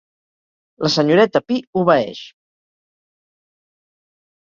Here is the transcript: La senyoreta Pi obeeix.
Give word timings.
La 0.85 0.91
senyoreta 0.93 1.43
Pi 1.51 1.59
obeeix. 1.83 2.25